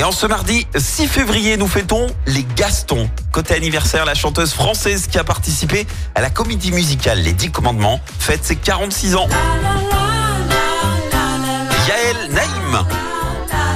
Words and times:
Et 0.00 0.02
en 0.02 0.12
ce 0.12 0.26
mardi 0.26 0.66
6 0.74 1.08
février, 1.08 1.58
nous 1.58 1.68
fêtons 1.68 2.06
les 2.24 2.46
Gastons. 2.56 3.10
Côté 3.32 3.52
anniversaire, 3.52 4.06
la 4.06 4.14
chanteuse 4.14 4.54
française 4.54 5.08
qui 5.08 5.18
a 5.18 5.24
participé 5.24 5.86
à 6.14 6.22
la 6.22 6.30
comédie 6.30 6.72
musicale 6.72 7.18
Les 7.18 7.34
Dix 7.34 7.50
Commandements 7.50 8.00
fête 8.18 8.42
ses 8.42 8.56
46 8.56 9.16
ans. 9.16 9.28
Yael 11.86 12.32
Naïm. 12.32 13.09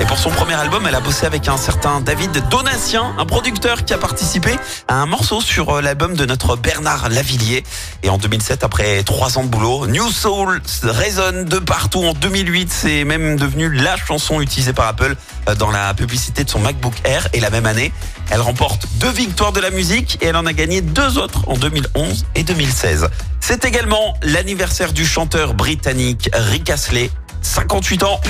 Et 0.00 0.06
pour 0.06 0.16
son 0.16 0.30
premier 0.30 0.54
album, 0.54 0.86
elle 0.86 0.94
a 0.94 1.00
bossé 1.00 1.26
avec 1.26 1.46
un 1.46 1.58
certain 1.58 2.00
David 2.00 2.32
Donatien, 2.48 3.14
un 3.18 3.26
producteur 3.26 3.84
qui 3.84 3.92
a 3.92 3.98
participé 3.98 4.56
à 4.88 4.94
un 4.94 5.04
morceau 5.04 5.42
sur 5.42 5.76
euh, 5.76 5.82
l'album 5.82 6.14
de 6.14 6.24
notre 6.24 6.56
Bernard 6.56 7.10
Lavillier. 7.10 7.64
Et 8.02 8.08
en 8.08 8.16
2007, 8.16 8.64
après 8.64 9.02
trois 9.02 9.36
ans 9.36 9.44
de 9.44 9.48
boulot, 9.48 9.86
New 9.86 10.10
Soul 10.10 10.62
résonne 10.82 11.44
de 11.44 11.58
partout. 11.58 12.02
En 12.02 12.14
2008, 12.14 12.72
c'est 12.72 13.04
même 13.04 13.36
devenu 13.36 13.70
la 13.70 13.98
chanson 13.98 14.40
utilisée 14.40 14.72
par 14.72 14.86
Apple 14.86 15.16
euh, 15.48 15.54
dans 15.54 15.70
la 15.70 15.92
publicité 15.92 16.44
de 16.44 16.50
son 16.50 16.60
MacBook 16.60 16.94
Air. 17.04 17.28
Et 17.34 17.40
la 17.40 17.50
même 17.50 17.66
année, 17.66 17.92
elle 18.30 18.40
remporte 18.40 18.86
deux 19.00 19.10
victoires 19.10 19.52
de 19.52 19.60
la 19.60 19.70
musique 19.70 20.16
et 20.22 20.26
elle 20.26 20.36
en 20.36 20.46
a 20.46 20.54
gagné 20.54 20.80
deux 20.80 21.18
autres 21.18 21.46
en 21.46 21.58
2011 21.58 22.24
et 22.36 22.42
2016. 22.42 23.08
C'est 23.40 23.66
également 23.66 24.14
l'anniversaire 24.22 24.94
du 24.94 25.04
chanteur 25.04 25.52
britannique 25.52 26.30
Rick 26.32 26.70
Astley, 26.70 27.10
58 27.42 28.02
ans. 28.04 28.20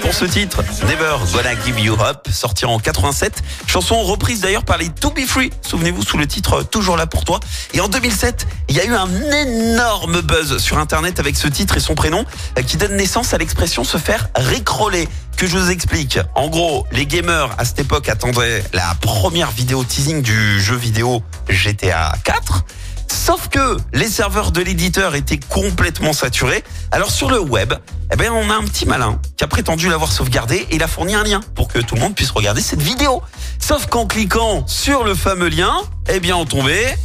Pour 0.00 0.14
ce 0.14 0.24
titre, 0.24 0.62
Never 0.86 1.16
Gonna 1.32 1.54
Give 1.64 1.78
You 1.78 1.94
Up, 2.00 2.28
sorti 2.30 2.64
en 2.64 2.78
87. 2.78 3.42
Chanson 3.66 4.02
reprise 4.02 4.40
d'ailleurs 4.40 4.64
par 4.64 4.78
les 4.78 4.88
To 4.88 5.10
Be 5.10 5.26
Free, 5.26 5.50
souvenez-vous, 5.62 6.02
sous 6.02 6.16
le 6.16 6.26
titre 6.26 6.62
Toujours 6.62 6.96
là 6.96 7.06
pour 7.06 7.24
toi. 7.24 7.40
Et 7.74 7.80
en 7.80 7.88
2007, 7.88 8.46
il 8.68 8.76
y 8.76 8.80
a 8.80 8.84
eu 8.84 8.94
un 8.94 9.08
énorme 9.30 10.20
buzz 10.22 10.58
sur 10.58 10.78
Internet 10.78 11.20
avec 11.20 11.36
ce 11.36 11.48
titre 11.48 11.76
et 11.76 11.80
son 11.80 11.94
prénom 11.94 12.24
euh, 12.58 12.62
qui 12.62 12.76
donne 12.76 12.96
naissance 12.96 13.34
à 13.34 13.38
l'expression 13.38 13.84
se 13.84 13.98
faire 13.98 14.28
rickroller. 14.36 15.08
Que 15.36 15.46
je 15.46 15.56
vous 15.56 15.70
explique. 15.70 16.18
En 16.34 16.48
gros, 16.48 16.84
les 16.90 17.06
gamers 17.06 17.54
à 17.58 17.64
cette 17.64 17.78
époque 17.78 18.08
attendaient 18.08 18.64
la 18.72 18.96
première 19.00 19.50
vidéo 19.52 19.84
teasing 19.84 20.20
du 20.20 20.60
jeu 20.60 20.74
vidéo 20.74 21.22
GTA 21.48 22.12
4. 22.24 22.64
Sauf 23.10 23.48
que 23.48 23.76
les 23.92 24.08
serveurs 24.08 24.52
de 24.52 24.60
l'éditeur 24.60 25.14
étaient 25.14 25.38
complètement 25.38 26.12
saturés. 26.12 26.64
Alors 26.90 27.10
sur 27.10 27.30
le 27.30 27.40
web, 27.40 27.74
eh 28.12 28.16
ben 28.16 28.32
on 28.32 28.50
a 28.50 28.54
un 28.54 28.64
petit 28.64 28.86
malin 28.86 29.20
qui 29.36 29.44
a 29.44 29.46
prétendu 29.46 29.88
l'avoir 29.88 30.10
sauvegardé 30.12 30.66
et 30.70 30.76
il 30.76 30.82
a 30.82 30.88
fourni 30.88 31.14
un 31.14 31.24
lien 31.24 31.40
pour 31.54 31.68
que 31.68 31.78
tout 31.78 31.94
le 31.94 32.00
monde 32.00 32.14
puisse 32.14 32.30
regarder 32.30 32.60
cette 32.60 32.82
vidéo. 32.82 33.22
Sauf 33.58 33.86
qu'en 33.86 34.06
cliquant 34.06 34.66
sur 34.66 35.04
le 35.04 35.14
fameux 35.14 35.48
lien, 35.48 35.74
eh 36.08 36.20
bien 36.20 36.36
on 36.36 36.46
tombait 36.46 36.98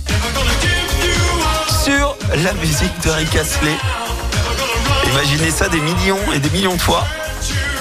sur 1.84 2.16
la 2.44 2.54
musique 2.54 3.00
de 3.04 3.10
Rick. 3.10 3.38
Imaginez 5.12 5.52
ça 5.52 5.68
des 5.70 5.80
millions 5.80 6.32
et 6.34 6.40
des 6.40 6.50
millions 6.50 6.76
de 6.76 6.82
fois. 6.82 7.04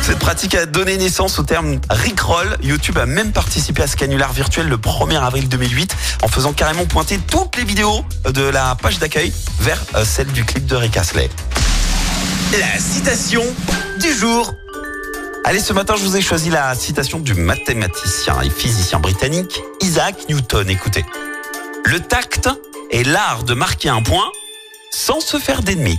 Cette 0.02 0.18
pratique 0.18 0.56
a 0.56 0.66
donné 0.66 0.96
naissance 0.96 1.38
au 1.38 1.44
terme 1.44 1.78
Rickroll. 1.88 2.56
YouTube 2.60 2.98
a 2.98 3.06
même 3.06 3.30
participé 3.30 3.82
à 3.82 3.86
ce 3.86 3.96
canular 3.96 4.32
virtuel 4.32 4.68
le 4.68 4.76
1er 4.76 5.20
avril 5.20 5.48
2008 5.48 5.96
en 6.22 6.28
faisant 6.28 6.52
carrément 6.52 6.86
pointer 6.86 7.18
toutes 7.18 7.56
les 7.56 7.64
vidéos 7.64 8.04
de 8.24 8.42
la 8.42 8.74
page 8.74 8.98
d'accueil 8.98 9.32
vers 9.60 9.80
euh, 9.94 10.04
celle 10.04 10.26
du 10.32 10.44
clip 10.44 10.66
de 10.66 10.74
Rick 10.74 10.96
Astley. 10.96 11.30
La 12.58 12.80
citation 12.80 13.44
du 14.00 14.12
jour. 14.12 14.52
Allez, 15.44 15.60
ce 15.60 15.72
matin, 15.72 15.94
je 15.96 16.02
vous 16.02 16.16
ai 16.16 16.20
choisi 16.20 16.50
la 16.50 16.74
citation 16.74 17.20
du 17.20 17.34
mathématicien 17.34 18.40
et 18.42 18.50
physicien 18.50 18.98
britannique 18.98 19.60
Isaac 19.80 20.16
Newton. 20.28 20.68
Écoutez. 20.68 21.04
Le 21.84 22.00
tact 22.00 22.48
est 22.90 23.04
l'art 23.04 23.44
de 23.44 23.54
marquer 23.54 23.88
un 23.88 24.02
point 24.02 24.30
sans 24.90 25.20
se 25.20 25.38
faire 25.38 25.62
d'ennemis. 25.62 25.98